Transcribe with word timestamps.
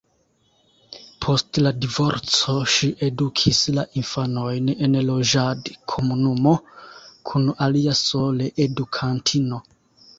Post 1.25 1.59
la 1.61 1.73
divorco 1.83 2.55
ŝi 2.77 2.89
edukis 3.09 3.61
la 3.77 3.85
infanojn 4.03 4.73
en 4.89 4.99
loĝadkomunumo 5.13 6.59
kun 7.33 7.51
alia 7.69 7.99
soleedukantino. 8.05 9.67